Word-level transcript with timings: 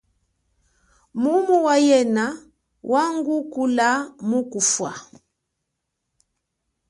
Mumu 1.21 1.55
wa 1.65 1.75
yena 1.87 2.25
wangukula 2.91 3.89
mu 4.27 4.39
kufa. 4.51 4.91